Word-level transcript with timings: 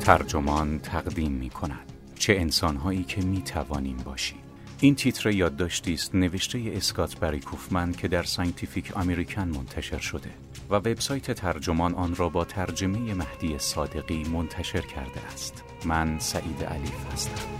ترجمان 0.00 0.78
تقدیم 0.78 1.32
می 1.32 1.50
کند 1.50 1.92
چه 2.18 2.32
انسانهایی 2.32 3.04
که 3.04 3.22
می 3.22 3.42
توانیم 3.42 3.96
باشیم. 3.96 4.38
این 4.80 4.94
تیتر 4.94 5.30
یادداشتی 5.30 5.94
است 5.94 6.14
نوشته 6.14 6.72
اسکات 6.74 7.18
بری 7.18 7.40
کوفمن 7.40 7.92
که 7.92 8.08
در 8.08 8.22
ساینتیفیک 8.22 8.96
امریکن 8.96 9.48
منتشر 9.48 9.98
شده 9.98 10.30
و 10.70 10.74
وبسایت 10.74 11.30
ترجمان 11.30 11.94
آن 11.94 12.14
را 12.14 12.28
با 12.28 12.44
ترجمه 12.44 13.14
مهدی 13.14 13.58
صادقی 13.58 14.24
منتشر 14.24 14.80
کرده 14.80 15.20
است. 15.32 15.64
من 15.84 16.18
سعید 16.18 16.64
علیف 16.64 17.12
هستم. 17.12 17.59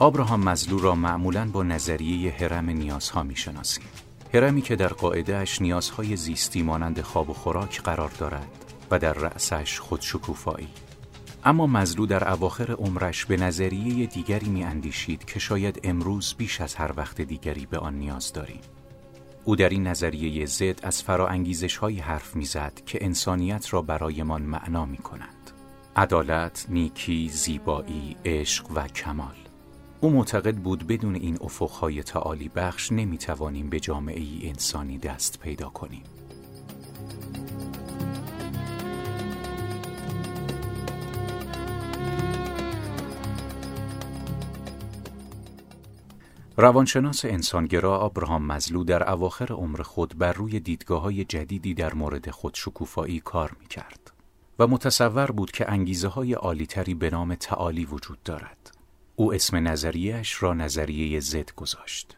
آبراهام 0.00 0.40
مزلو 0.40 0.78
را 0.78 0.94
معمولا 0.94 1.50
با 1.52 1.62
نظریه 1.62 2.32
هرم 2.32 2.70
نیازها 2.70 3.22
می‌شناسیم. 3.22 3.84
هرمی 4.34 4.62
که 4.62 4.76
در 4.76 4.88
قاعده 4.88 5.36
اش 5.36 5.62
نیازهای 5.62 6.16
زیستی 6.16 6.62
مانند 6.62 7.00
خواب 7.00 7.30
و 7.30 7.32
خوراک 7.32 7.82
قرار 7.82 8.10
دارد 8.18 8.74
و 8.90 8.98
در 8.98 9.12
رأسش 9.12 9.80
خودشکوفایی. 9.80 10.68
اما 11.44 11.66
مزلو 11.66 12.06
در 12.06 12.32
اواخر 12.32 12.72
عمرش 12.72 13.24
به 13.24 13.36
نظریه 13.36 14.06
دیگری 14.06 14.48
می 14.48 14.64
اندیشید 14.64 15.24
که 15.24 15.38
شاید 15.38 15.80
امروز 15.84 16.34
بیش 16.38 16.60
از 16.60 16.74
هر 16.74 16.92
وقت 16.96 17.20
دیگری 17.20 17.66
به 17.66 17.78
آن 17.78 17.94
نیاز 17.94 18.32
داریم. 18.32 18.60
او 19.44 19.56
در 19.56 19.68
این 19.68 19.86
نظریه 19.86 20.46
زد 20.46 20.80
از 20.82 21.02
فراانگیزش 21.02 21.76
های 21.76 21.98
حرف 21.98 22.36
می‌زد 22.36 22.72
که 22.86 23.04
انسانیت 23.04 23.72
را 23.72 23.82
برایمان 23.82 24.42
معنا 24.42 24.84
می 24.84 24.98
کنند 24.98 25.50
عدالت، 25.96 26.66
نیکی، 26.68 27.28
زیبایی، 27.28 28.16
عشق 28.24 28.66
و 28.74 28.88
کمال. 28.88 29.47
او 30.00 30.10
معتقد 30.10 30.56
بود 30.56 30.86
بدون 30.86 31.14
این 31.14 31.38
افقهای 31.40 32.02
تعالی 32.02 32.48
بخش 32.48 32.92
نمی‌توانیم 32.92 33.70
به 33.70 33.80
جامعه 33.80 34.20
ای 34.20 34.48
انسانی 34.48 34.98
دست 34.98 35.38
پیدا 35.40 35.68
کنیم. 35.68 36.02
روانشناس 46.56 47.24
انسانگرا 47.24 47.98
آبراهام 47.98 48.46
مزلو 48.46 48.84
در 48.84 49.10
اواخر 49.10 49.52
عمر 49.52 49.82
خود 49.82 50.18
بر 50.18 50.32
روی 50.32 50.60
دیدگاه 50.60 51.02
های 51.02 51.24
جدیدی 51.24 51.74
در 51.74 51.94
مورد 51.94 52.30
خودشکوفایی 52.30 53.20
کار 53.20 53.56
می 53.60 53.66
کرد 53.66 54.12
و 54.58 54.66
متصور 54.66 55.30
بود 55.30 55.50
که 55.50 55.70
انگیزه 55.72 56.08
های 56.08 56.32
عالیتری 56.34 56.94
به 56.94 57.10
نام 57.10 57.34
تعالی 57.34 57.84
وجود 57.84 58.22
دارد. 58.22 58.57
او 59.20 59.34
اسم 59.34 59.68
نظریهش 59.68 60.42
را 60.42 60.54
نظریه 60.54 61.20
زد 61.20 61.54
گذاشت. 61.56 62.16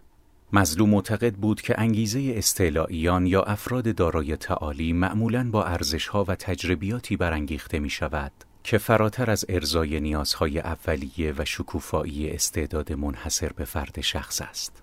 مظلوم 0.53 0.91
معتقد 0.91 1.35
بود 1.35 1.61
که 1.61 1.81
انگیزه 1.81 2.35
استعلاییان 2.37 3.27
یا 3.27 3.43
افراد 3.43 3.95
دارای 3.95 4.37
تعالی 4.37 4.93
معمولاً 4.93 5.51
با 5.51 5.65
ارزشها 5.65 6.25
و 6.25 6.35
تجربیاتی 6.35 7.17
برانگیخته 7.17 7.79
می 7.79 7.91
شود 7.91 8.33
که 8.65 8.79
فراتر 8.79 9.31
از 9.31 9.45
ارزای 9.49 10.01
نیازهای 10.01 10.59
اولیه 10.59 11.35
و 11.39 11.45
شکوفایی 11.45 12.31
استعداد 12.31 12.93
منحصر 12.93 13.53
به 13.53 13.65
فرد 13.65 14.01
شخص 14.01 14.41
است. 14.41 14.83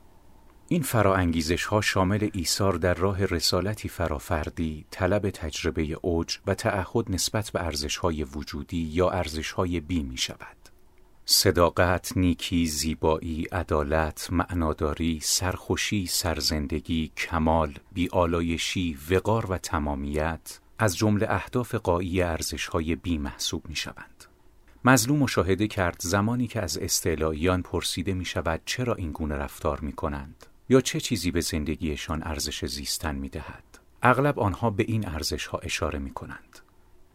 این 0.68 0.82
فراانگیزش 0.82 1.66
ها 1.66 1.82
شامل 1.82 2.30
ایثار 2.34 2.74
در 2.74 2.94
راه 2.94 3.26
رسالتی 3.26 3.90
فرافردی، 3.90 4.86
طلب 4.92 5.30
تجربه 5.30 5.98
اوج 6.02 6.38
و 6.48 6.54
تعهد 6.54 7.12
نسبت 7.12 7.50
به 7.50 7.66
ارزش 7.66 7.98
های 7.98 8.24
وجودی 8.24 8.82
یا 8.82 9.10
ارزش 9.10 9.52
های 9.52 9.80
بی 9.80 10.04
می 10.04 10.18
شود. 10.18 10.57
صداقت، 11.30 12.18
نیکی، 12.18 12.68
زیبایی، 12.68 13.46
عدالت، 13.52 14.28
معناداری، 14.32 15.20
سرخوشی، 15.24 16.06
سرزندگی، 16.06 17.12
کمال، 17.18 17.74
بیالایشی، 17.92 18.98
وقار 19.10 19.52
و 19.52 19.58
تمامیت 19.58 20.60
از 20.80 20.98
جمله 20.98 21.28
اهداف 21.30 21.76
قایی 21.76 22.22
ارزشهای 22.22 22.96
بی 22.96 23.18
محسوب 23.18 23.70
می 23.70 23.76
شوند. 23.76 24.26
مظلوم 24.86 25.20
مشاهده 25.20 25.68
کرد 25.68 25.98
زمانی 26.00 26.48
که 26.48 26.62
از 26.62 26.78
استعلاییان 26.78 27.62
پرسیده 27.62 28.14
می 28.14 28.26
شود 28.26 28.62
چرا 28.66 28.96
این 28.96 29.12
گونه 29.12 29.36
رفتار 29.36 29.80
می 29.80 29.94
کنند 29.94 30.46
یا 30.70 30.82
چه 30.82 31.00
چیزی 31.00 31.32
به 31.32 31.42
زندگیشان 31.42 32.24
ارزش 32.24 32.66
زیستن 32.66 33.16
می 33.16 33.30
دهد. 33.30 33.64
اغلب 34.02 34.40
آنها 34.40 34.70
به 34.70 34.84
این 34.88 35.08
ارزش 35.08 35.46
ها 35.46 35.58
اشاره 35.58 36.00
می 36.00 36.12
کنند. 36.12 36.47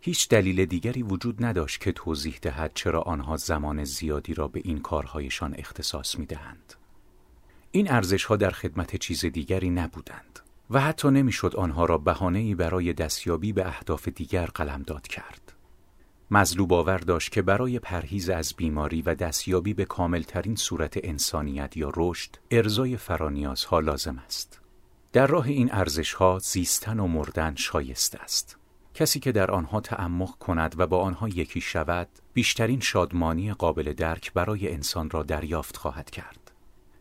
هیچ 0.04 0.28
دلیل 0.28 0.64
دیگری 0.64 1.02
وجود 1.02 1.44
نداشت 1.44 1.80
که 1.80 1.92
توضیح 1.92 2.38
دهد 2.42 2.70
چرا 2.74 3.02
آنها 3.02 3.36
زمان 3.36 3.84
زیادی 3.84 4.34
را 4.34 4.48
به 4.48 4.60
این 4.64 4.80
کارهایشان 4.80 5.54
اختصاص 5.58 6.18
می 6.18 6.26
دهند. 6.26 6.74
این 7.70 7.90
ارزش 7.90 8.24
ها 8.24 8.36
در 8.36 8.50
خدمت 8.50 8.96
چیز 8.96 9.24
دیگری 9.24 9.70
نبودند 9.70 10.40
و 10.70 10.80
حتی 10.80 11.08
نمی‌شد 11.08 11.56
آنها 11.56 11.84
را 11.84 11.98
بهانه‌ای 11.98 12.54
برای 12.54 12.92
دستیابی 12.92 13.52
به 13.52 13.66
اهداف 13.66 14.08
دیگر 14.08 14.46
قلمداد 14.46 15.06
کرد. 15.06 15.52
مزلو 16.30 16.66
باور 16.66 16.98
داشت 16.98 17.32
که 17.32 17.42
برای 17.42 17.78
پرهیز 17.78 18.30
از 18.30 18.54
بیماری 18.56 19.02
و 19.02 19.14
دستیابی 19.14 19.74
به 19.74 19.84
کاملترین 19.84 20.56
صورت 20.56 20.98
انسانیت 21.02 21.76
یا 21.76 21.92
رشد 21.96 22.36
ارزای 22.50 22.96
فرانیازها 22.96 23.80
لازم 23.80 24.18
است. 24.18 24.60
در 25.12 25.26
راه 25.26 25.46
این 25.46 25.72
ارزشها 25.72 26.38
زیستن 26.38 27.00
و 27.00 27.06
مردن 27.06 27.54
شایسته 27.54 28.18
است. 28.18 28.58
کسی 28.94 29.20
که 29.20 29.32
در 29.32 29.50
آنها 29.50 29.80
تعمق 29.80 30.38
کند 30.38 30.74
و 30.78 30.86
با 30.86 31.00
آنها 31.02 31.28
یکی 31.28 31.60
شود 31.60 32.08
بیشترین 32.34 32.80
شادمانی 32.80 33.52
قابل 33.52 33.92
درک 33.92 34.32
برای 34.32 34.72
انسان 34.72 35.10
را 35.10 35.22
دریافت 35.22 35.76
خواهد 35.76 36.10
کرد. 36.10 36.50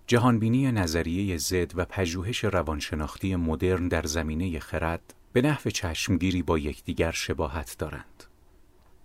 جهانبینی 0.07 0.71
نظریه 0.71 1.37
زد 1.37 1.71
و 1.75 1.85
پژوهش 1.85 2.43
روانشناختی 2.43 3.35
مدرن 3.35 3.87
در 3.87 4.03
زمینه 4.03 4.59
خرد 4.59 5.13
به 5.33 5.41
نحو 5.41 5.69
چشمگیری 5.69 6.41
با 6.41 6.57
یکدیگر 6.57 7.11
شباهت 7.11 7.75
دارند. 7.79 8.23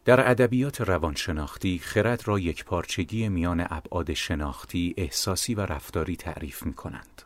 در 0.05 0.31
ادبیات 0.31 0.81
روانشناختی 0.81 1.79
خرد 1.79 2.29
را 2.29 2.39
یک 2.39 2.65
پارچگی 2.65 3.29
میان 3.29 3.67
ابعاد 3.71 4.15
شناختی، 4.15 4.95
احساسی 4.97 5.55
و 5.55 5.61
رفتاری 5.61 6.17
تعریف 6.17 6.67
می 6.67 6.75
کنند. 6.75 7.23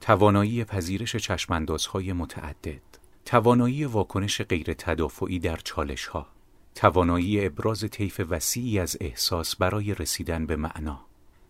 توانایی 0.00 0.64
پذیرش 0.64 1.16
چشماندازهای 1.16 2.12
متعدد. 2.12 2.99
توانایی 3.24 3.84
واکنش 3.84 4.42
غیر 4.42 4.74
تدافعی 4.74 5.38
در 5.38 5.56
چالش 5.56 6.06
ها 6.06 6.26
توانایی 6.74 7.46
ابراز 7.46 7.84
طیف 7.90 8.20
وسیعی 8.28 8.78
از 8.78 8.96
احساس 9.00 9.56
برای 9.56 9.94
رسیدن 9.94 10.46
به 10.46 10.56
معنا 10.56 11.00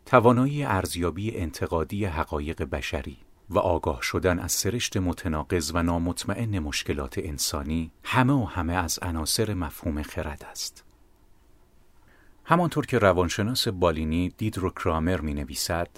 توانایی 0.07 0.65
ارزیابی 0.65 1.37
انتقادی 1.37 2.05
حقایق 2.05 2.63
بشری 2.63 3.17
و 3.51 3.59
آگاه 3.59 4.03
شدن 4.03 4.39
از 4.39 4.53
سرشت 4.53 4.97
متناقض 4.97 5.71
و 5.75 5.83
نامطمئن 5.83 6.59
مشکلات 6.59 7.19
انسانی 7.19 7.91
همه 8.05 8.33
و 8.33 8.45
همه 8.45 8.73
از 8.73 8.99
عناصر 9.03 9.55
مفهوم 9.55 10.03
خرد 10.03 10.47
است. 10.51 10.85
همانطور 12.45 12.87
که 12.87 12.99
روانشناس 12.99 13.69
بالینی 13.69 14.29
دیدرو 14.29 14.71
کرامر 14.71 15.21
می 15.21 15.35
نویسد 15.35 15.89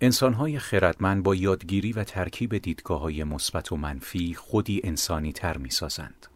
انسانهای 0.00 0.58
خردمند 0.58 1.22
با 1.22 1.34
یادگیری 1.34 1.92
و 1.92 2.04
ترکیب 2.04 2.58
دیدگاه 2.58 3.00
های 3.00 3.24
مثبت 3.24 3.72
و 3.72 3.76
منفی 3.76 4.34
خودی 4.34 4.80
انسانی 4.84 5.32
تر 5.32 5.56
می 5.56 5.70
سازند. 5.70 6.26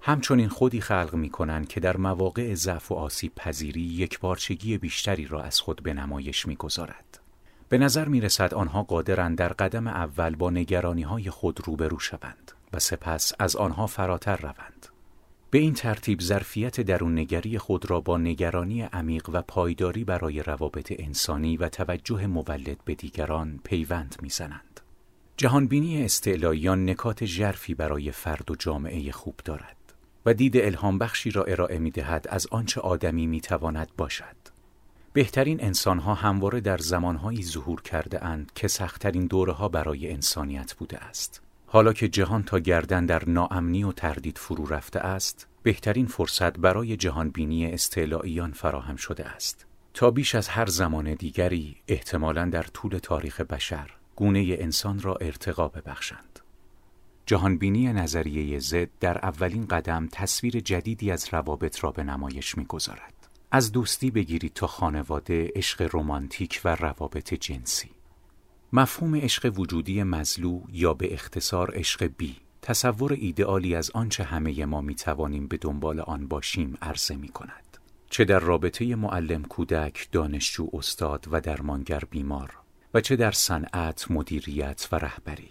همچنین 0.00 0.48
خودی 0.48 0.80
خلق 0.80 1.14
می 1.14 1.30
کنند 1.30 1.68
که 1.68 1.80
در 1.80 1.96
مواقع 1.96 2.54
ضعف 2.54 2.92
و 2.92 2.94
آسیب 2.94 3.34
پذیری 3.34 3.80
یک 3.80 4.20
بارچگی 4.20 4.78
بیشتری 4.78 5.26
را 5.26 5.42
از 5.42 5.60
خود 5.60 5.82
به 5.82 5.94
نمایش 5.94 6.46
می 6.46 6.56
گذارد. 6.56 7.20
به 7.68 7.78
نظر 7.78 8.08
می 8.08 8.20
رسد 8.20 8.54
آنها 8.54 8.82
قادرند 8.82 9.38
در 9.38 9.48
قدم 9.48 9.86
اول 9.86 10.36
با 10.36 10.50
نگرانی 10.50 11.02
های 11.02 11.30
خود 11.30 11.60
روبرو 11.64 11.98
شوند 11.98 12.52
و 12.72 12.78
سپس 12.78 13.32
از 13.38 13.56
آنها 13.56 13.86
فراتر 13.86 14.36
روند. 14.36 14.86
به 15.54 15.60
این 15.60 15.74
ترتیب 15.74 16.20
ظرفیت 16.20 16.80
درون 16.80 17.18
نگری 17.18 17.58
خود 17.58 17.90
را 17.90 18.00
با 18.00 18.18
نگرانی 18.18 18.82
عمیق 18.82 19.30
و 19.32 19.42
پایداری 19.42 20.04
برای 20.04 20.42
روابط 20.42 20.92
انسانی 20.98 21.56
و 21.56 21.68
توجه 21.68 22.26
مولد 22.26 22.76
به 22.84 22.94
دیگران 22.94 23.60
پیوند 23.64 24.16
می‌زنند. 24.22 24.80
جهانبینی 25.36 26.04
استعلاییان 26.04 26.90
نکات 26.90 27.24
ژرفی 27.24 27.74
برای 27.74 28.10
فرد 28.10 28.50
و 28.50 28.54
جامعه 28.54 29.12
خوب 29.12 29.34
دارد 29.44 29.76
و 30.26 30.34
دید 30.34 30.56
الهام 30.56 30.98
بخشی 30.98 31.30
را 31.30 31.44
ارائه 31.44 31.78
می 31.78 31.90
دهد 31.90 32.26
از 32.28 32.46
آنچه 32.50 32.80
آدمی 32.80 33.26
می 33.26 33.40
تواند 33.40 33.88
باشد. 33.96 34.36
بهترین 35.12 35.64
انسانها 35.64 36.14
همواره 36.14 36.60
در 36.60 36.78
زمانهایی 36.78 37.42
ظهور 37.42 37.82
کرده 37.82 38.24
اند 38.24 38.52
که 38.54 38.68
سختترین 38.68 39.26
دوره 39.26 39.52
ها 39.52 39.68
برای 39.68 40.12
انسانیت 40.12 40.74
بوده 40.74 40.98
است. 40.98 41.44
حالا 41.74 41.92
که 41.92 42.08
جهان 42.08 42.42
تا 42.42 42.58
گردن 42.58 43.06
در 43.06 43.28
ناامنی 43.28 43.84
و 43.84 43.92
تردید 43.92 44.38
فرو 44.38 44.66
رفته 44.66 45.00
است 45.00 45.48
بهترین 45.64 46.06
فرصت 46.06 46.58
برای 46.58 46.96
جهانبینی 46.96 47.66
استعلاییان 47.66 48.52
فراهم 48.52 48.96
شده 48.96 49.24
است. 49.24 49.66
تا 49.94 50.10
بیش 50.10 50.34
از 50.34 50.48
هر 50.48 50.66
زمان 50.66 51.14
دیگری 51.14 51.76
احتمالا 51.88 52.44
در 52.44 52.62
طول 52.62 52.98
تاریخ 52.98 53.40
بشر 53.40 53.90
گونه 54.16 54.56
انسان 54.58 55.00
را 55.00 55.14
ارتقا 55.14 55.68
ببخشند. 55.68 56.40
جهانبینی 57.26 57.92
نظریه 57.92 58.58
زد 58.58 58.88
در 59.00 59.18
اولین 59.18 59.66
قدم 59.66 60.08
تصویر 60.12 60.60
جدیدی 60.60 61.10
از 61.10 61.28
روابط 61.32 61.84
را 61.84 61.90
به 61.90 62.02
نمایش 62.02 62.58
می‌گذارد. 62.58 63.28
از 63.50 63.72
دوستی 63.72 64.10
بگیرید 64.10 64.52
تا 64.52 64.66
خانواده 64.66 65.52
عشق 65.56 65.90
رمانتیک 65.92 66.60
و 66.64 66.74
روابط 66.74 67.34
جنسی. 67.34 67.90
مفهوم 68.72 69.16
عشق 69.16 69.58
وجودی 69.58 70.02
مزلو 70.02 70.62
یا 70.68 70.94
به 70.94 71.14
اختصار 71.14 71.78
عشق 71.78 72.10
بی 72.16 72.36
تصور 72.66 73.12
ایدئالی 73.12 73.74
از 73.74 73.90
آنچه 73.90 74.24
همه 74.24 74.64
ما 74.64 74.80
می 74.80 74.94
توانیم 74.94 75.46
به 75.46 75.56
دنبال 75.56 76.00
آن 76.00 76.28
باشیم 76.28 76.78
عرضه 76.82 77.16
می 77.16 77.28
کند. 77.28 77.78
چه 78.10 78.24
در 78.24 78.38
رابطه 78.38 78.96
معلم 78.96 79.42
کودک، 79.42 80.08
دانشجو 80.12 80.68
استاد 80.72 81.26
و 81.30 81.40
درمانگر 81.40 82.02
بیمار 82.10 82.58
و 82.94 83.00
چه 83.00 83.16
در 83.16 83.30
صنعت، 83.30 84.10
مدیریت 84.10 84.88
و 84.92 84.96
رهبری. 84.96 85.50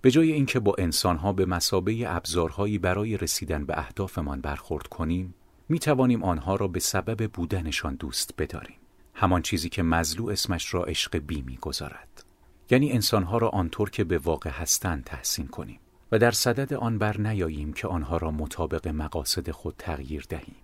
به 0.00 0.10
جای 0.10 0.32
اینکه 0.32 0.60
با 0.60 0.74
انسانها 0.78 1.32
به 1.32 1.46
مسابه 1.46 2.04
ابزارهایی 2.06 2.78
برای 2.78 3.16
رسیدن 3.16 3.64
به 3.64 3.78
اهدافمان 3.78 4.40
برخورد 4.40 4.86
کنیم، 4.86 5.34
می 5.68 5.78
توانیم 5.78 6.24
آنها 6.24 6.54
را 6.56 6.68
به 6.68 6.80
سبب 6.80 7.30
بودنشان 7.32 7.94
دوست 7.94 8.34
بداریم. 8.38 8.78
همان 9.14 9.42
چیزی 9.42 9.68
که 9.68 9.82
مزلو 9.82 10.28
اسمش 10.28 10.74
را 10.74 10.84
عشق 10.84 11.18
بی 11.18 11.42
می 11.42 11.56
گذارد. 11.56 12.24
یعنی 12.70 12.92
انسانها 12.92 13.38
را 13.38 13.48
آنطور 13.48 13.90
که 13.90 14.04
به 14.04 14.18
واقع 14.18 14.50
هستند 14.50 15.04
تحسین 15.04 15.46
کنیم 15.46 15.80
و 16.14 16.18
در 16.18 16.30
صدد 16.30 16.74
آن 16.74 16.98
بر 16.98 17.20
نیاییم 17.20 17.72
که 17.72 17.88
آنها 17.88 18.16
را 18.16 18.30
مطابق 18.30 18.88
مقاصد 18.88 19.50
خود 19.50 19.74
تغییر 19.78 20.26
دهیم. 20.28 20.56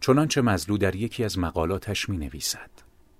چنانچه 0.00 0.40
مزلو 0.42 0.78
در 0.78 0.94
یکی 0.94 1.24
از 1.24 1.38
مقالاتش 1.38 2.08
می 2.08 2.16
نویسد. 2.16 2.70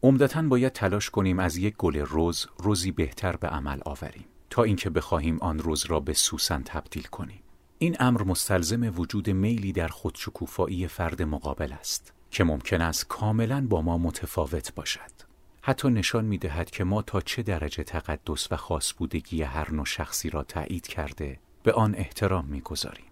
عمدتا 0.02 0.42
باید 0.42 0.72
تلاش 0.72 1.10
کنیم 1.10 1.38
از 1.38 1.56
یک 1.56 1.76
گل 1.76 1.96
روز 1.96 2.46
روزی 2.58 2.92
بهتر 2.92 3.36
به 3.36 3.48
عمل 3.48 3.80
آوریم 3.84 4.24
تا 4.50 4.62
اینکه 4.62 4.90
بخواهیم 4.90 5.38
آن 5.40 5.58
روز 5.58 5.86
را 5.86 6.00
به 6.00 6.12
سوسن 6.12 6.62
تبدیل 6.62 7.02
کنیم. 7.02 7.42
این 7.78 7.96
امر 8.00 8.22
مستلزم 8.22 8.92
وجود 8.98 9.30
میلی 9.30 9.72
در 9.72 9.88
خودشکوفایی 9.88 10.88
فرد 10.88 11.22
مقابل 11.22 11.72
است 11.72 12.12
که 12.30 12.44
ممکن 12.44 12.80
است 12.80 13.08
کاملا 13.08 13.66
با 13.66 13.82
ما 13.82 13.98
متفاوت 13.98 14.74
باشد. 14.74 15.21
حتی 15.64 15.88
نشان 15.88 16.24
می 16.24 16.38
دهد 16.38 16.70
که 16.70 16.84
ما 16.84 17.02
تا 17.02 17.20
چه 17.20 17.42
درجه 17.42 17.82
تقدس 17.82 18.52
و 18.52 18.56
خاص 18.56 18.92
بودگی 18.98 19.42
هر 19.42 19.70
نوع 19.70 19.84
شخصی 19.84 20.30
را 20.30 20.42
تایید 20.42 20.86
کرده 20.86 21.38
به 21.62 21.72
آن 21.72 21.94
احترام 21.94 22.44
می 22.44 22.60
گذاریم. 22.60 23.10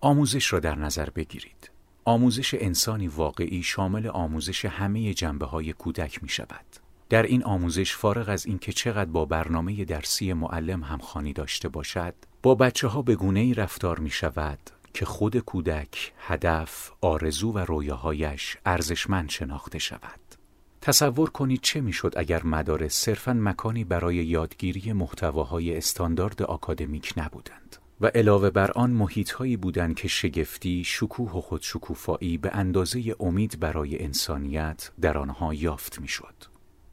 آموزش 0.00 0.52
را 0.52 0.60
در 0.60 0.74
نظر 0.74 1.10
بگیرید. 1.10 1.70
آموزش 2.04 2.54
انسانی 2.54 3.08
واقعی 3.08 3.62
شامل 3.62 4.06
آموزش 4.06 4.64
همه 4.64 5.14
جنبه 5.14 5.46
های 5.46 5.72
کودک 5.72 6.22
می 6.22 6.28
شود. 6.28 6.64
در 7.08 7.22
این 7.22 7.44
آموزش 7.44 7.96
فارغ 7.96 8.28
از 8.28 8.46
اینکه 8.46 8.72
چقدر 8.72 9.10
با 9.10 9.24
برنامه 9.24 9.84
درسی 9.84 10.32
معلم 10.32 10.82
همخانی 10.82 11.32
داشته 11.32 11.68
باشد، 11.68 12.14
با 12.42 12.54
بچه 12.54 12.88
ها 12.88 13.02
به 13.02 13.16
گونه 13.16 13.40
ای 13.40 13.54
رفتار 13.54 13.98
می 13.98 14.10
شود 14.10 14.58
که 14.94 15.04
خود 15.04 15.38
کودک، 15.38 16.12
هدف، 16.18 16.92
آرزو 17.00 17.52
و 17.52 17.58
رویاهایش 17.58 18.56
ارزشمند 18.66 19.30
شناخته 19.30 19.78
شود. 19.78 20.43
تصور 20.84 21.30
کنید 21.30 21.60
چه 21.62 21.80
می‌شد 21.80 22.12
اگر 22.16 22.42
مدارس 22.44 22.94
صرفا 22.94 23.32
مکانی 23.32 23.84
برای 23.84 24.16
یادگیری 24.16 24.92
محتواهای 24.92 25.76
استاندارد 25.76 26.42
آکادمیک 26.42 27.12
نبودند 27.16 27.76
و 28.00 28.06
علاوه 28.06 28.50
بر 28.50 28.70
آن 28.70 28.90
محیطهایی 28.90 29.56
بودند 29.56 29.94
که 29.94 30.08
شگفتی، 30.08 30.84
شکوه 30.84 31.32
و 31.32 31.40
خودشکوفایی 31.40 32.38
به 32.38 32.50
اندازه 32.54 33.16
امید 33.20 33.60
برای 33.60 34.02
انسانیت 34.02 34.90
در 35.00 35.18
آنها 35.18 35.54
یافت 35.54 36.00
می‌شد. 36.00 36.34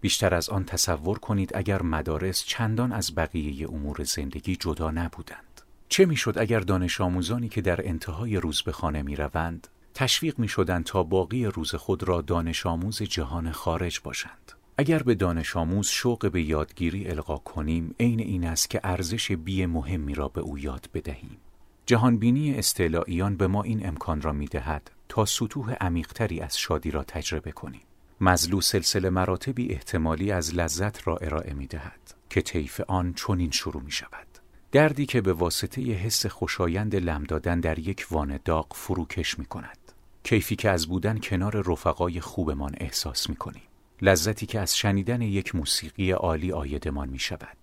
بیشتر 0.01 0.33
از 0.33 0.49
آن 0.49 0.65
تصور 0.65 1.19
کنید 1.19 1.51
اگر 1.55 1.81
مدارس 1.81 2.43
چندان 2.43 2.91
از 2.91 3.15
بقیه 3.15 3.69
امور 3.69 4.03
زندگی 4.03 4.55
جدا 4.55 4.91
نبودند. 4.91 5.61
چه 5.89 6.05
می‌شد 6.05 6.37
اگر 6.37 6.59
دانش 6.59 7.01
آموزانی 7.01 7.49
که 7.49 7.61
در 7.61 7.87
انتهای 7.87 8.37
روز 8.37 8.61
به 8.61 8.71
خانه 8.71 9.01
می 9.01 9.15
روند 9.15 9.67
تشویق 9.93 10.39
می 10.39 10.47
شدند 10.47 10.83
تا 10.83 11.03
باقی 11.03 11.45
روز 11.45 11.75
خود 11.75 12.03
را 12.03 12.21
دانش 12.21 12.65
آموز 12.65 13.03
جهان 13.03 13.51
خارج 13.51 13.99
باشند. 14.03 14.51
اگر 14.77 15.03
به 15.03 15.15
دانش 15.15 15.57
آموز 15.57 15.87
شوق 15.87 16.31
به 16.31 16.41
یادگیری 16.41 17.09
القا 17.09 17.37
کنیم 17.37 17.95
عین 17.99 18.19
این 18.19 18.47
است 18.47 18.69
که 18.69 18.79
ارزش 18.83 19.31
بی 19.31 19.65
مهمی 19.65 20.13
را 20.13 20.27
به 20.27 20.41
او 20.41 20.59
یاد 20.59 20.89
بدهیم. 20.93 21.37
جهانبینی 21.85 22.55
استعلاییان 22.55 23.35
به 23.37 23.47
ما 23.47 23.63
این 23.63 23.87
امکان 23.87 24.21
را 24.21 24.33
می 24.33 24.45
دهد 24.45 24.91
تا 25.09 25.25
سطوح 25.25 25.73
عمیقتری 25.73 26.39
از 26.39 26.57
شادی 26.57 26.91
را 26.91 27.03
تجربه 27.03 27.51
کنیم. 27.51 27.81
مزلو 28.21 28.61
سلسله 28.61 29.09
مراتبی 29.09 29.73
احتمالی 29.73 30.31
از 30.31 30.55
لذت 30.55 31.07
را 31.07 31.17
ارائه 31.17 31.53
می 31.53 31.67
دهد 31.67 32.15
که 32.29 32.41
طیف 32.41 32.81
آن 32.87 33.13
چنین 33.13 33.51
شروع 33.51 33.83
می 33.83 33.91
شود. 33.91 34.27
دردی 34.71 35.05
که 35.05 35.21
به 35.21 35.33
واسطه 35.33 35.81
حس 35.81 36.25
خوشایند 36.25 36.95
لم 36.95 37.23
دادن 37.23 37.59
در 37.59 37.79
یک 37.79 38.07
وان 38.11 38.39
داغ 38.45 38.73
فروکش 38.73 39.39
می 39.39 39.45
کند. 39.45 39.77
کیفی 40.23 40.55
که 40.55 40.69
از 40.69 40.87
بودن 40.87 41.17
کنار 41.17 41.63
رفقای 41.71 42.19
خوبمان 42.19 42.75
احساس 42.77 43.29
می 43.29 43.35
کنیم. 43.35 43.63
لذتی 44.01 44.45
که 44.45 44.59
از 44.59 44.77
شنیدن 44.77 45.21
یک 45.21 45.55
موسیقی 45.55 46.11
عالی 46.11 46.51
آیدمان 46.51 47.09
می 47.09 47.19
شود. 47.19 47.57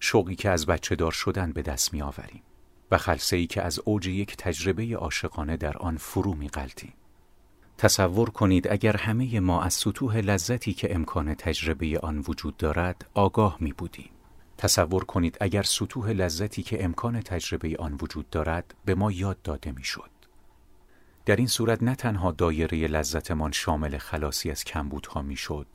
شوقی 0.00 0.34
که 0.34 0.50
از 0.50 0.66
بچه 0.66 0.96
دار 0.96 1.12
شدن 1.12 1.52
به 1.52 1.62
دست 1.62 1.92
می 1.92 2.02
آوریم. 2.02 2.42
و 2.90 2.98
خلصه 2.98 3.36
ای 3.36 3.46
که 3.46 3.62
از 3.62 3.80
اوج 3.84 4.06
یک 4.06 4.36
تجربه 4.36 4.96
عاشقانه 4.96 5.56
در 5.56 5.78
آن 5.78 5.96
فرو 5.96 6.34
می 6.34 6.48
غلطیم. 6.48 6.92
تصور 7.78 8.30
کنید 8.30 8.68
اگر 8.68 8.96
همه 8.96 9.40
ما 9.40 9.62
از 9.62 9.74
سطوح 9.74 10.16
لذتی 10.16 10.72
که 10.72 10.94
امکان 10.94 11.34
تجربه 11.34 11.98
آن 12.02 12.24
وجود 12.28 12.56
دارد 12.56 13.06
آگاه 13.14 13.56
می 13.60 13.72
بودیم. 13.72 14.10
تصور 14.58 15.04
کنید 15.04 15.36
اگر 15.40 15.62
سطوح 15.62 16.10
لذتی 16.10 16.62
که 16.62 16.84
امکان 16.84 17.20
تجربه 17.20 17.76
آن 17.78 17.98
وجود 18.02 18.30
دارد 18.30 18.74
به 18.84 18.94
ما 18.94 19.12
یاد 19.12 19.42
داده 19.42 19.72
می 19.72 19.84
شد. 19.84 20.09
در 21.26 21.36
این 21.36 21.46
صورت 21.46 21.82
نه 21.82 21.94
تنها 21.94 22.32
دایره 22.32 22.86
لذتمان 22.86 23.52
شامل 23.52 23.98
خلاصی 23.98 24.50
از 24.50 24.64
کمبودها 24.64 25.22
می‌شد 25.22 25.66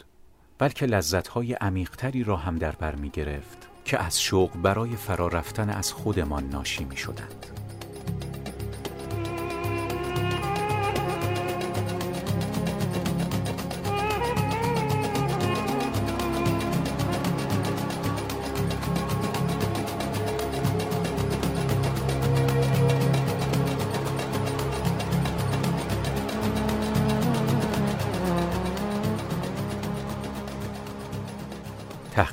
بلکه 0.57 0.86
لذتهای 0.86 1.53
عمیقتری 1.53 2.24
را 2.24 2.36
هم 2.38 2.57
در 2.57 2.71
بر 2.71 2.95
می 2.95 3.09
گرفت 3.09 3.68
که 3.86 4.03
از 4.03 4.21
شوق 4.21 4.57
برای 4.57 4.95
فرا 4.95 5.27
رفتن 5.27 5.69
از 5.69 5.94
خودمان 5.94 6.50
ناشی 6.50 6.83
می 6.83 6.97
شدند. 6.97 7.64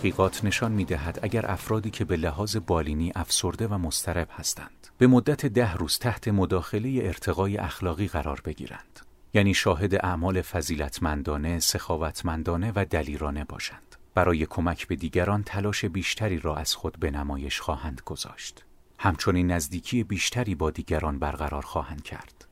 تحقیقات 0.02 0.44
نشان 0.44 0.73
می 0.73 0.85
دهد 0.85 1.18
اگر 1.23 1.50
افرادی 1.50 1.90
که 1.90 2.04
به 2.04 2.16
لحاظ 2.16 2.56
بالینی 2.56 3.12
افسرده 3.14 3.66
و 3.66 3.78
مسترب 3.78 4.28
هستند 4.32 4.88
به 4.99 5.06
مدت 5.06 5.47
ده 5.47 5.75
روز 5.75 5.99
تحت 5.99 6.28
مداخله 6.28 7.00
ارتقای 7.02 7.56
اخلاقی 7.56 8.09
قرار 8.09 8.40
بگیرند. 8.44 9.00
یعنی 9.35 9.54
شاهد 9.54 9.94
اعمال 9.94 10.42
فضیلتمندانه، 10.42 11.59
سخاوتمندانه 11.59 12.73
و 12.75 12.87
دلیرانه 12.90 13.44
باشند. 13.44 13.97
برای 14.14 14.47
کمک 14.47 14.87
به 14.87 14.97
دیگران 14.97 15.42
تلاش 15.42 15.85
بیشتری 15.85 16.38
را 16.38 16.56
از 16.56 16.75
خود 16.75 16.99
به 17.00 17.11
نمایش 17.11 17.61
خواهند 17.61 18.02
گذاشت. 18.04 18.64
همچنین 18.99 19.52
نزدیکی 19.52 20.04
بیشتری 20.04 20.54
با 20.54 20.71
دیگران 20.71 21.18
برقرار 21.18 21.62
خواهند 21.62 22.02
کرد. 22.02 22.49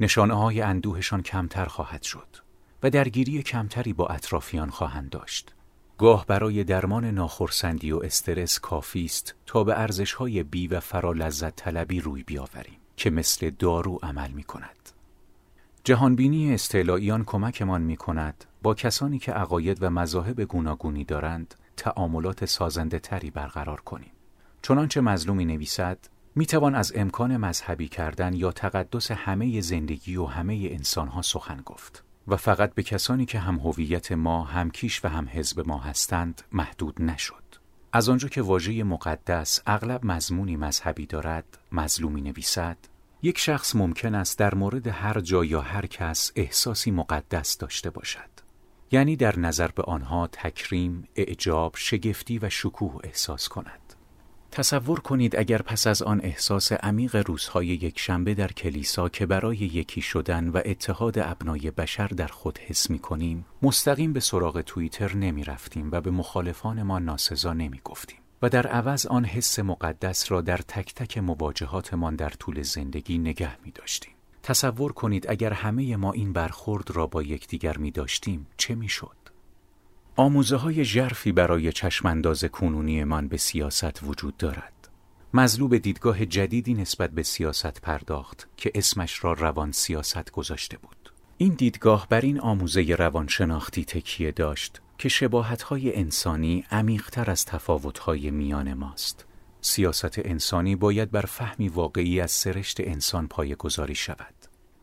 نشانه 0.00 0.34
های 0.34 0.60
اندوهشان 0.60 1.22
کمتر 1.22 1.66
خواهد 1.66 2.02
شد 2.02 2.36
و 2.82 2.90
درگیری 2.90 3.42
کمتری 3.42 3.92
با 3.92 4.06
اطرافیان 4.06 4.70
خواهند 4.70 5.10
داشت. 5.10 5.54
گاه 5.98 6.26
برای 6.26 6.64
درمان 6.64 7.04
ناخرسندی 7.04 7.92
و 7.92 8.00
استرس 8.04 8.58
کافی 8.58 9.04
است 9.04 9.34
تا 9.46 9.64
به 9.64 9.80
ارزشهای 9.80 10.42
بی 10.42 10.66
و 10.66 10.80
فرا 10.80 11.12
لذت 11.12 11.56
طلبی 11.56 12.00
روی 12.00 12.22
بیاوریم 12.22 12.78
که 12.96 13.10
مثل 13.10 13.50
دارو 13.50 13.98
عمل 14.02 14.30
می 14.30 14.42
کند. 14.42 14.90
جهانبینی 15.84 16.54
استعلاییان 16.54 17.24
کمکمان 17.24 17.82
می 17.82 17.96
کند 17.96 18.44
با 18.62 18.74
کسانی 18.74 19.18
که 19.18 19.32
عقاید 19.32 19.82
و 19.82 19.90
مذاهب 19.90 20.40
گوناگونی 20.40 21.04
دارند 21.04 21.54
تعاملات 21.76 22.44
سازنده 22.44 22.98
تری 22.98 23.30
برقرار 23.30 23.80
کنیم. 23.80 24.12
چنانچه 24.62 25.00
مظلومی 25.00 25.44
نویسد 25.44 25.98
می 26.34 26.46
توان 26.46 26.74
از 26.74 26.92
امکان 26.96 27.36
مذهبی 27.36 27.88
کردن 27.88 28.34
یا 28.34 28.52
تقدس 28.52 29.10
همه 29.10 29.60
زندگی 29.60 30.16
و 30.16 30.24
همه 30.24 30.68
انسانها 30.70 31.22
سخن 31.22 31.62
گفت. 31.66 32.04
و 32.28 32.36
فقط 32.36 32.74
به 32.74 32.82
کسانی 32.82 33.26
که 33.26 33.38
هم 33.38 33.56
هویت 33.58 34.12
ما 34.12 34.44
هم 34.44 34.70
کیش 34.70 35.04
و 35.04 35.08
هم 35.08 35.28
حزب 35.32 35.68
ما 35.68 35.78
هستند 35.78 36.42
محدود 36.52 37.02
نشد. 37.02 37.34
از 37.92 38.08
آنجا 38.08 38.28
که 38.28 38.42
واژه 38.42 38.84
مقدس 38.84 39.62
اغلب 39.66 40.06
مضمونی 40.06 40.56
مذهبی 40.56 41.06
دارد 41.06 41.58
مظلومی 41.72 42.20
نویسد 42.20 42.76
یک 43.22 43.38
شخص 43.38 43.76
ممکن 43.76 44.14
است 44.14 44.38
در 44.38 44.54
مورد 44.54 44.86
هر 44.86 45.20
جا 45.20 45.44
یا 45.44 45.60
هر 45.60 45.86
کس 45.86 46.32
احساسی 46.36 46.90
مقدس 46.90 47.58
داشته 47.58 47.90
باشد. 47.90 48.30
یعنی 48.90 49.16
در 49.16 49.38
نظر 49.38 49.68
به 49.68 49.82
آنها 49.82 50.26
تکریم، 50.26 51.08
اعجاب، 51.16 51.72
شگفتی 51.76 52.38
و 52.38 52.48
شکوه 52.48 53.00
احساس 53.04 53.48
کند. 53.48 53.87
تصور 54.50 55.00
کنید 55.00 55.36
اگر 55.36 55.62
پس 55.62 55.86
از 55.86 56.02
آن 56.02 56.20
احساس 56.22 56.72
عمیق 56.72 57.16
روزهای 57.16 57.66
یک 57.66 57.98
شنبه 57.98 58.34
در 58.34 58.52
کلیسا 58.52 59.08
که 59.08 59.26
برای 59.26 59.56
یکی 59.56 60.00
شدن 60.00 60.48
و 60.48 60.60
اتحاد 60.64 61.18
ابنای 61.18 61.70
بشر 61.70 62.06
در 62.06 62.26
خود 62.26 62.58
حس 62.58 62.90
می 62.90 62.98
کنیم 62.98 63.46
مستقیم 63.62 64.12
به 64.12 64.20
سراغ 64.20 64.60
توییتر 64.60 65.14
نمی 65.14 65.44
رفتیم 65.44 65.88
و 65.92 66.00
به 66.00 66.10
مخالفان 66.10 66.82
ما 66.82 66.98
ناسزا 66.98 67.52
نمی 67.52 67.80
گفتیم 67.84 68.18
و 68.42 68.48
در 68.48 68.66
عوض 68.66 69.06
آن 69.06 69.24
حس 69.24 69.58
مقدس 69.58 70.32
را 70.32 70.40
در 70.40 70.58
تک 70.58 70.94
تک 70.94 71.18
مواجهاتمان 71.18 72.16
در 72.16 72.30
طول 72.30 72.62
زندگی 72.62 73.18
نگه 73.18 73.64
می 73.64 73.70
داشتیم. 73.70 74.12
تصور 74.42 74.92
کنید 74.92 75.30
اگر 75.30 75.52
همه 75.52 75.96
ما 75.96 76.12
این 76.12 76.32
برخورد 76.32 76.90
را 76.90 77.06
با 77.06 77.22
یکدیگر 77.22 77.76
می 77.76 77.90
داشتیم 77.90 78.46
چه 78.56 78.74
می 78.74 78.88
شد؟ 78.88 79.16
آموزه 80.18 80.56
های 80.56 80.84
جرفی 80.84 81.32
برای 81.32 81.72
چشمانداز 81.72 82.44
کنونیمان 82.44 83.28
به 83.28 83.36
سیاست 83.36 84.02
وجود 84.02 84.36
دارد. 84.36 84.88
مزلوب 85.34 85.76
دیدگاه 85.76 86.26
جدیدی 86.26 86.74
نسبت 86.74 87.10
به 87.10 87.22
سیاست 87.22 87.80
پرداخت 87.80 88.48
که 88.56 88.72
اسمش 88.74 89.24
را 89.24 89.32
روان 89.32 89.72
سیاست 89.72 90.30
گذاشته 90.30 90.78
بود. 90.78 91.12
این 91.36 91.54
دیدگاه 91.54 92.06
بر 92.10 92.20
این 92.20 92.40
آموزه 92.40 92.94
روانشناختی 92.98 93.84
تکیه 93.84 94.32
داشت 94.32 94.80
که 94.98 95.08
شباهتهای 95.08 95.96
انسانی 95.96 96.64
عمیقتر 96.70 97.30
از 97.30 97.44
تفاوتهای 97.44 98.30
میان 98.30 98.74
ماست. 98.74 99.26
سیاست 99.60 100.18
انسانی 100.18 100.76
باید 100.76 101.10
بر 101.10 101.26
فهمی 101.26 101.68
واقعی 101.68 102.20
از 102.20 102.30
سرشت 102.30 102.80
انسان 102.80 103.28
پایه 103.28 103.54
گذاری 103.54 103.94
شود. 103.94 104.37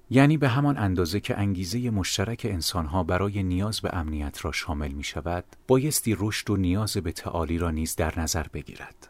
یعنی 0.09 0.38
به 0.38 0.50
همان 0.50 0.77
اندازه 0.77 1.19
که 1.19 1.39
انگیزه 1.39 1.89
مشترک 1.89 2.47
انسانها 2.50 3.03
برای 3.03 3.43
نیاز 3.43 3.81
به 3.81 3.89
امنیت 3.93 4.45
را 4.45 4.51
شامل 4.51 4.91
می 4.91 5.03
شود، 5.03 5.45
بایستی 5.67 6.15
رشد 6.19 6.50
و 6.50 6.57
نیاز 6.57 6.97
به 6.97 7.12
تعالی 7.12 7.57
را 7.57 7.71
نیز 7.71 7.95
در 7.95 8.19
نظر 8.19 8.45
بگیرد. 8.53 9.09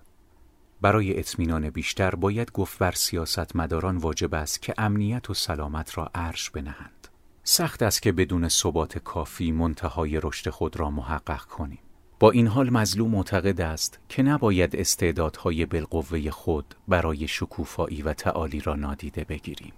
برای 0.82 1.20
اطمینان 1.20 1.70
بیشتر 1.70 2.16
باید 2.16 2.52
گفت 2.52 2.80
بر 2.80 2.92
سیاست 2.92 3.56
مداران 3.56 3.98
واجب 3.98 4.36
است 4.36 4.62
که 4.62 4.74
امنیت 4.78 5.30
و 5.30 5.34
سلامت 5.34 5.98
را 5.98 6.12
عرش 6.16 6.50
بنهند. 6.50 7.08
سخت 7.44 7.84
است 7.84 8.02
که 8.02 8.12
بدون 8.12 8.50
ثبات 8.50 8.98
کافی 8.98 9.52
منتهای 9.52 10.20
رشد 10.24 10.50
خود 10.50 10.80
را 10.80 10.90
محقق 10.90 11.42
کنیم. 11.42 11.80
با 12.20 12.32
این 12.32 12.48
حال 12.48 12.70
مظلوم 12.70 13.12
معتقد 13.12 13.62
است 13.62 14.00
که 14.10 14.24
نباید 14.24 14.76
استعدادهای 14.76 15.66
بالقوه 15.66 16.30
خود 16.30 16.76
برای 16.88 17.28
شکوفایی 17.28 18.02
و 18.02 18.14
تعالی 18.14 18.60
را 18.60 18.76
نادیده 18.76 19.24
بگیریم. 19.24 19.74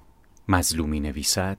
مظلومی 0.49 0.99
نویسد 0.99 1.57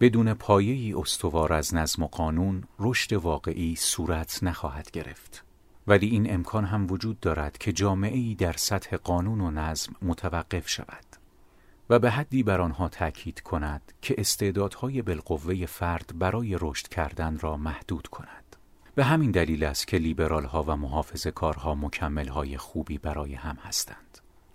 بدون 0.00 0.34
پایه‌ای 0.34 0.92
استوار 0.92 1.52
از 1.52 1.74
نظم 1.74 2.02
و 2.02 2.06
قانون 2.06 2.64
رشد 2.78 3.12
واقعی 3.12 3.76
صورت 3.76 4.42
نخواهد 4.42 4.90
گرفت. 4.90 5.44
ولی 5.86 6.06
این 6.06 6.34
امکان 6.34 6.64
هم 6.64 6.86
وجود 6.90 7.20
دارد 7.20 7.58
که 7.58 7.72
جامعه 7.72 8.34
در 8.34 8.52
سطح 8.52 8.96
قانون 8.96 9.40
و 9.40 9.50
نظم 9.50 9.92
متوقف 10.02 10.68
شود 10.68 11.04
و 11.90 11.98
به 11.98 12.10
حدی 12.10 12.42
بر 12.42 12.60
آنها 12.60 12.88
تأکید 12.88 13.40
کند 13.40 13.92
که 14.02 14.14
استعدادهای 14.18 15.02
بالقوه 15.02 15.66
فرد 15.66 16.18
برای 16.18 16.58
رشد 16.60 16.88
کردن 16.88 17.38
را 17.38 17.56
محدود 17.56 18.06
کند. 18.06 18.56
به 18.94 19.04
همین 19.04 19.30
دلیل 19.30 19.64
است 19.64 19.86
که 19.86 19.98
لیبرال 19.98 20.44
ها 20.44 20.62
و 20.62 20.76
محافظ 20.76 21.26
کارها 21.26 21.74
مکمل 21.74 22.28
های 22.28 22.56
خوبی 22.56 22.98
برای 22.98 23.34
هم 23.34 23.56
هستند. 23.56 24.05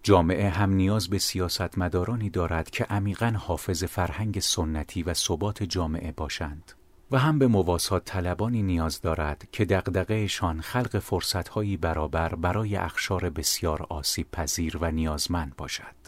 جامعه 0.04 0.50
هم 0.50 0.74
نیاز 0.74 1.10
به 1.10 1.20
سیاستمدارانی 1.20 2.30
دارد 2.30 2.70
که 2.70 2.84
عمیقا 2.84 3.34
حافظ 3.38 3.84
فرهنگ 3.84 4.40
سنتی 4.40 5.04
و 5.04 5.14
ثبات 5.14 5.64
جامعه 5.64 6.12
باشند 6.12 6.72
و 7.12 7.18
هم 7.18 7.40
به 7.40 7.48
مواسات 7.48 8.06
طلبانی 8.06 8.64
نیاز 8.64 9.02
دارد 9.02 9.48
که 9.52 9.66
دغدغهشان 9.66 10.62
خلق 10.62 11.00
فرصتهایی 11.00 11.78
برابر 11.78 12.36
برای 12.36 12.76
اخشار 12.76 13.30
بسیار 13.30 13.86
آسیب 13.90 14.32
پذیر 14.32 14.78
و 14.78 14.92
نیازمند 14.92 15.56
باشد. 15.56 16.02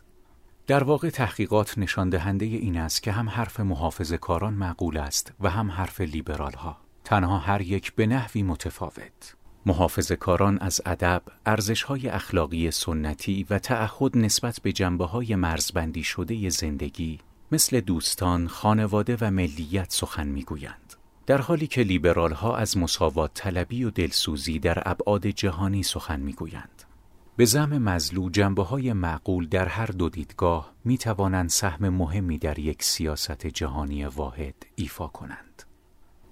در 0.67 0.83
واقع 0.83 1.09
تحقیقات 1.09 1.77
نشان 1.77 2.09
دهنده 2.09 2.45
این 2.45 2.77
است 2.77 3.03
که 3.03 3.11
هم 3.11 3.29
حرف 3.29 3.59
محافظ 3.59 4.13
کاران 4.13 4.53
معقول 4.53 4.97
است 4.97 5.33
و 5.39 5.49
هم 5.49 5.71
حرف 5.71 6.01
لیبرال 6.01 6.53
ها. 6.53 6.77
تنها 7.03 7.37
هر 7.37 7.61
یک 7.61 7.95
به 7.95 8.07
نحوی 8.07 8.43
متفاوت. 8.43 9.35
محافظ 9.65 10.11
کاران 10.11 10.57
از 10.57 10.81
ادب، 10.85 11.21
ارزشهای 11.45 12.09
اخلاقی 12.09 12.71
سنتی 12.71 13.45
و 13.49 13.59
تعهد 13.59 14.17
نسبت 14.17 14.59
به 14.63 14.71
جنبه 14.71 15.05
های 15.05 15.35
مرزبندی 15.35 16.03
شده 16.03 16.49
زندگی 16.49 17.19
مثل 17.51 17.79
دوستان، 17.79 18.47
خانواده 18.47 19.17
و 19.21 19.31
ملیت 19.31 19.91
سخن 19.91 20.27
می‌گویند. 20.27 20.93
در 21.25 21.41
حالی 21.41 21.67
که 21.67 21.81
لیبرال 21.81 22.31
ها 22.31 22.57
از 22.57 22.77
مساوات 22.77 23.31
طلبی 23.33 23.83
و 23.83 23.89
دلسوزی 23.89 24.59
در 24.59 24.83
ابعاد 24.85 25.27
جهانی 25.27 25.83
سخن 25.83 26.19
می‌گویند. 26.19 26.83
به 27.35 27.45
زم 27.45 27.77
مزلو 27.77 28.29
جنبه 28.29 28.63
های 28.63 28.93
معقول 28.93 29.47
در 29.47 29.67
هر 29.67 29.85
دو 29.85 30.09
دیدگاه 30.09 30.73
می 30.85 30.97
توانند 30.97 31.49
سهم 31.49 31.89
مهمی 31.89 32.37
در 32.37 32.59
یک 32.59 32.83
سیاست 32.83 33.47
جهانی 33.47 34.05
واحد 34.05 34.55
ایفا 34.75 35.07
کنند. 35.07 35.63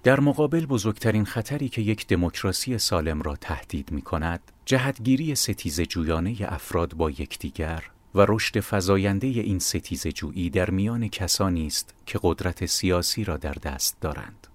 در 0.02 0.20
مقابل 0.20 0.66
بزرگترین 0.66 1.24
خطری 1.24 1.68
که 1.68 1.82
یک 1.82 2.06
دموکراسی 2.06 2.78
سالم 2.78 3.22
را 3.22 3.36
تهدید 3.36 3.92
می 3.92 4.02
کند، 4.02 4.40
جهتگیری 4.64 5.34
ستیز 5.34 5.80
جویانه 5.80 6.36
افراد 6.40 6.94
با 6.94 7.10
یکدیگر 7.10 7.90
و 8.14 8.26
رشد 8.28 8.60
فزاینده 8.60 9.26
این 9.26 9.58
ستیز 9.58 10.06
جویی 10.06 10.50
در 10.50 10.70
میان 10.70 11.08
کسانی 11.08 11.66
است 11.66 11.94
که 12.06 12.20
قدرت 12.22 12.66
سیاسی 12.66 13.24
را 13.24 13.36
در 13.36 13.52
دست 13.52 14.00
دارند. 14.00 14.46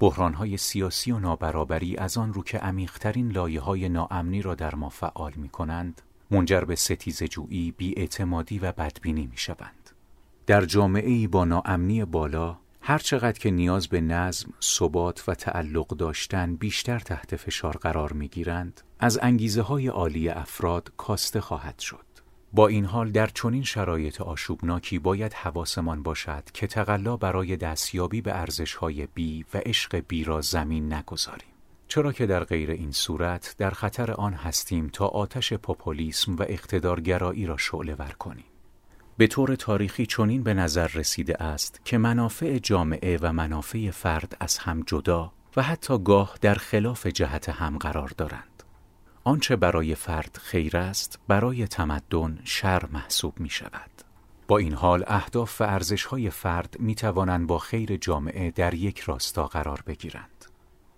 بحرانهای 0.00 0.56
سیاسی 0.56 1.12
و 1.12 1.18
نابرابری 1.18 1.96
از 1.96 2.18
آن 2.18 2.32
رو 2.32 2.42
که 2.42 2.58
عمیقترین 2.58 3.32
لایه 3.32 3.60
های 3.60 3.88
ناامنی 3.88 4.42
را 4.42 4.54
در 4.54 4.74
ما 4.74 4.88
فعال 4.88 5.32
می 5.36 5.48
کنند، 5.48 6.02
منجر 6.30 6.60
به 6.60 6.76
ستیز 6.76 7.22
جویی، 7.22 7.70
بیاعتمادی 7.70 8.58
و 8.58 8.72
بدبینی 8.72 9.26
می 9.26 9.36
شوند. 9.36 9.90
در 10.46 10.64
جامعه 10.64 11.10
ای 11.10 11.26
با 11.26 11.44
ناامنی 11.44 12.04
بالا، 12.04 12.58
هر 12.82 12.98
چقدر 12.98 13.38
که 13.38 13.50
نیاز 13.50 13.88
به 13.88 14.00
نظم، 14.00 14.52
ثبات 14.62 15.24
و 15.28 15.34
تعلق 15.34 15.86
داشتن 15.86 16.56
بیشتر 16.56 16.98
تحت 16.98 17.36
فشار 17.36 17.76
قرار 17.76 18.12
می 18.12 18.28
گیرند، 18.28 18.80
از 18.98 19.18
انگیزه 19.22 19.62
های 19.62 19.88
عالی 19.88 20.28
افراد 20.28 20.92
کاسته 20.96 21.40
خواهد 21.40 21.78
شد. 21.78 22.10
با 22.52 22.68
این 22.68 22.84
حال 22.84 23.10
در 23.10 23.26
چنین 23.26 23.62
شرایط 23.62 24.20
آشوبناکی 24.20 24.98
باید 24.98 25.32
حواسمان 25.32 26.02
باشد 26.02 26.42
که 26.54 26.66
تقلا 26.66 27.16
برای 27.16 27.56
دستیابی 27.56 28.20
به 28.20 28.38
ارزشهای 28.38 29.06
بی 29.06 29.44
و 29.54 29.58
عشق 29.58 30.04
بی 30.08 30.24
را 30.24 30.40
زمین 30.40 30.92
نگذاریم. 30.92 31.48
چرا 31.88 32.12
که 32.12 32.26
در 32.26 32.44
غیر 32.44 32.70
این 32.70 32.92
صورت 32.92 33.54
در 33.58 33.70
خطر 33.70 34.12
آن 34.12 34.32
هستیم 34.32 34.88
تا 34.88 35.06
آتش 35.06 35.52
پوپولیسم 35.52 36.36
و 36.36 36.44
اقتدارگرایی 36.48 37.46
را 37.46 37.56
شعله 37.56 37.94
ور 37.94 38.12
کنیم. 38.18 38.49
به 39.16 39.26
طور 39.26 39.54
تاریخی 39.54 40.06
چنین 40.06 40.42
به 40.42 40.54
نظر 40.54 40.86
رسیده 40.86 41.42
است 41.42 41.80
که 41.84 41.98
منافع 41.98 42.58
جامعه 42.58 43.18
و 43.20 43.32
منافع 43.32 43.90
فرد 43.90 44.36
از 44.40 44.58
هم 44.58 44.82
جدا 44.86 45.32
و 45.56 45.62
حتی 45.62 45.98
گاه 45.98 46.36
در 46.40 46.54
خلاف 46.54 47.06
جهت 47.06 47.48
هم 47.48 47.78
قرار 47.78 48.08
دارند. 48.08 48.62
آنچه 49.24 49.56
برای 49.56 49.94
فرد 49.94 50.38
خیر 50.42 50.76
است 50.76 51.18
برای 51.28 51.66
تمدن 51.66 52.38
شر 52.44 52.86
محسوب 52.92 53.40
می 53.40 53.50
شود. 53.50 53.90
با 54.48 54.58
این 54.58 54.74
حال 54.74 55.04
اهداف 55.06 55.60
و 55.60 55.64
ارزشهای 55.64 56.30
فرد 56.30 56.76
می 56.78 56.94
توانند 56.94 57.46
با 57.46 57.58
خیر 57.58 57.96
جامعه 57.96 58.50
در 58.50 58.74
یک 58.74 59.00
راستا 59.00 59.46
قرار 59.46 59.82
بگیرند. 59.86 60.44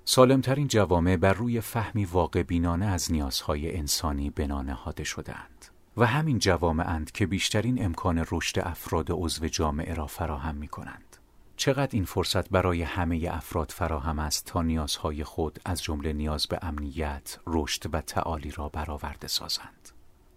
سالمترین 0.04 0.68
جوامع 0.68 1.16
بر 1.16 1.32
روی 1.32 1.60
فهمی 1.60 2.04
واقع 2.04 2.42
بینانه 2.42 2.86
از 2.86 3.12
نیازهای 3.12 3.76
انسانی 3.76 4.30
بنا 4.30 4.62
نهاده 4.62 5.04
شدهاند. 5.04 5.66
و 5.96 6.06
همین 6.06 6.40
اند 6.78 7.10
که 7.10 7.26
بیشترین 7.26 7.84
امکان 7.84 8.26
رشد 8.30 8.58
افراد 8.58 9.06
عضو 9.10 9.48
جامعه 9.48 9.94
را 9.94 10.06
فراهم 10.06 10.54
می 10.54 10.68
کنند. 10.68 11.16
چقدر 11.56 11.90
این 11.92 12.04
فرصت 12.04 12.50
برای 12.50 12.82
همه 12.82 13.28
افراد 13.30 13.70
فراهم 13.70 14.18
است 14.18 14.46
تا 14.46 14.62
نیازهای 14.62 15.24
خود 15.24 15.60
از 15.64 15.82
جمله 15.82 16.12
نیاز 16.12 16.46
به 16.46 16.58
امنیت، 16.62 17.38
رشد 17.46 17.94
و 17.94 18.00
تعالی 18.00 18.50
را 18.50 18.68
برآورده 18.68 19.28
سازند. 19.28 19.88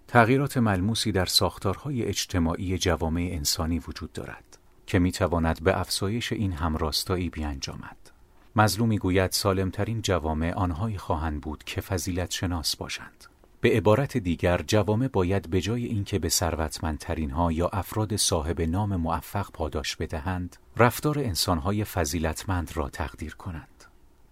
تغییرات 0.07 0.57
ملموسی 0.57 1.11
در 1.11 1.25
ساختارهای 1.25 2.03
اجتماعی 2.03 2.77
جوامع 2.77 3.29
انسانی 3.31 3.79
وجود 3.79 4.13
دارد 4.13 4.57
که 4.87 4.99
می 4.99 5.11
تواند 5.11 5.63
به 5.63 5.79
افزایش 5.79 6.33
این 6.33 6.51
همراستایی 6.51 7.29
بیانجامد. 7.29 7.97
مظلومی 8.55 8.97
گوید 8.97 9.31
سالمترین 9.31 10.01
جوامع 10.01 10.53
آنهایی 10.53 10.97
خواهند 10.97 11.41
بود 11.41 11.63
که 11.63 11.81
فضیلت 11.81 12.31
شناس 12.31 12.75
باشند. 12.75 13.25
به 13.65 13.71
عبارت 13.71 14.17
دیگر 14.17 14.61
جوامع 14.67 15.07
باید 15.07 15.49
به 15.49 15.61
جای 15.61 15.85
اینکه 15.85 16.19
به 16.19 16.29
ثروتمندترین 16.29 17.31
ها 17.31 17.51
یا 17.51 17.67
افراد 17.67 18.15
صاحب 18.15 18.61
نام 18.61 18.95
موفق 18.95 19.51
پاداش 19.51 19.95
بدهند 19.95 20.55
رفتار 20.77 21.19
انسانهای 21.19 21.83
فضیلتمند 21.83 22.71
را 22.77 22.89
تقدیر 22.89 23.35
کنند. 23.35 23.83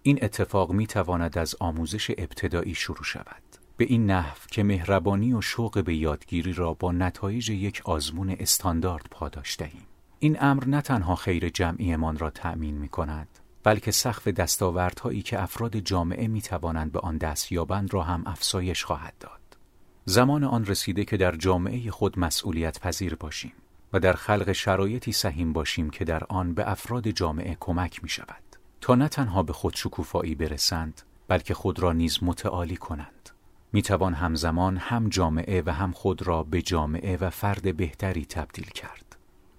این 0.02 0.18
اتفاق 0.22 0.72
می 0.72 0.86
تواند 0.86 1.38
از 1.38 1.56
آموزش 1.60 2.10
ابتدایی 2.10 2.74
شروع 2.74 3.04
شود. 3.04 3.42
به 3.76 3.84
این 3.84 4.10
نحو 4.10 4.36
که 4.50 4.62
مهربانی 4.62 5.32
و 5.32 5.40
شوق 5.40 5.84
به 5.84 5.94
یادگیری 5.94 6.52
را 6.52 6.74
با 6.74 6.92
نتایج 6.92 7.50
یک 7.50 7.82
آزمون 7.84 8.36
استاندارد 8.38 9.06
پاداش 9.10 9.56
دهیم. 9.58 9.86
این 10.18 10.36
امر 10.40 10.64
نه 10.64 10.80
تنها 10.80 11.14
خیر 11.14 11.48
جمعیمان 11.48 12.18
را 12.18 12.30
تأمین 12.30 12.78
می 12.78 12.88
کند 12.88 13.28
بلکه 13.64 13.90
سقف 13.90 14.28
دستاوردهایی 14.28 15.22
که 15.22 15.42
افراد 15.42 15.76
جامعه 15.76 16.28
می 16.28 16.42
توانند 16.42 16.92
به 16.92 17.00
آن 17.00 17.18
دست 17.18 17.52
یابند 17.52 17.94
را 17.94 18.02
هم 18.02 18.22
افزایش 18.26 18.84
خواهد 18.84 19.14
داد. 19.20 19.40
زمان 20.04 20.44
آن 20.44 20.64
رسیده 20.64 21.04
که 21.04 21.16
در 21.16 21.36
جامعه 21.36 21.90
خود 21.90 22.18
مسئولیت 22.18 22.80
پذیر 22.80 23.14
باشیم 23.14 23.52
و 23.92 24.00
در 24.00 24.12
خلق 24.12 24.52
شرایطی 24.52 25.12
سهیم 25.12 25.52
باشیم 25.52 25.90
که 25.90 26.04
در 26.04 26.24
آن 26.24 26.54
به 26.54 26.70
افراد 26.70 27.08
جامعه 27.08 27.56
کمک 27.60 28.02
می 28.02 28.08
شود 28.08 28.42
تا 28.80 28.94
نه 28.94 29.08
تنها 29.08 29.42
به 29.42 29.52
خود 29.52 29.74
شکوفایی 29.74 30.34
برسند 30.34 31.02
بلکه 31.28 31.54
خود 31.54 31.78
را 31.78 31.92
نیز 31.92 32.18
متعالی 32.22 32.76
کنند. 32.76 33.30
می 33.72 33.82
توان 33.82 34.14
همزمان 34.14 34.76
هم 34.76 35.08
جامعه 35.08 35.62
و 35.66 35.70
هم 35.70 35.92
خود 35.92 36.22
را 36.22 36.42
به 36.42 36.62
جامعه 36.62 37.16
و 37.16 37.30
فرد 37.30 37.76
بهتری 37.76 38.24
تبدیل 38.24 38.66
کرد. 38.66 39.03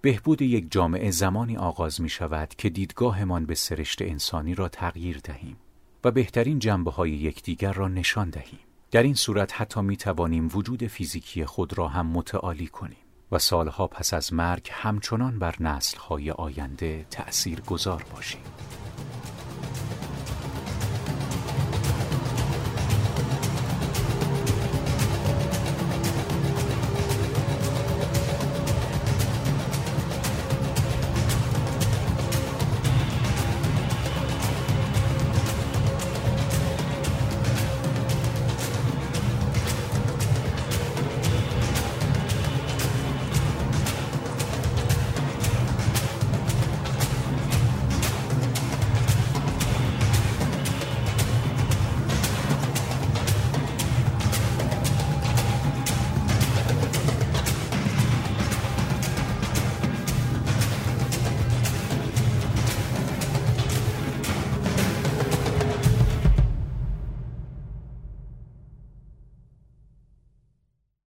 بهبود 0.05 0.41
یک 0.41 0.71
جامعه 0.71 1.11
زمانی 1.11 1.57
آغاز 1.57 2.01
می 2.01 2.09
شود 2.09 2.49
که 2.57 2.69
دیدگاهمان 2.69 3.45
به 3.45 3.55
سرشت 3.55 4.01
انسانی 4.01 4.55
را 4.55 4.69
تغییر 4.69 5.19
دهیم 5.23 5.57
و 6.03 6.11
بهترین 6.11 6.59
جنبه 6.59 6.91
های 6.91 7.11
یکدیگر 7.11 7.73
را 7.73 7.87
نشان 7.87 8.29
دهیم. 8.29 8.59
در 8.91 9.03
این 9.03 9.13
صورت 9.13 9.61
حتی 9.61 9.81
می 9.81 9.97
توانیم 9.97 10.49
وجود 10.53 10.87
فیزیکی 10.87 11.45
خود 11.45 11.77
را 11.77 11.87
هم 11.87 12.07
متعالی 12.07 12.67
کنیم 12.67 12.97
و 13.31 13.39
سالها 13.39 13.87
پس 13.87 14.13
از 14.13 14.33
مرگ 14.33 14.69
همچنان 14.71 15.39
بر 15.39 15.55
نسلهای 15.59 16.31
آینده 16.31 17.05
تأثیر 17.09 17.61
گذار 17.61 18.05
باشیم. 18.15 18.41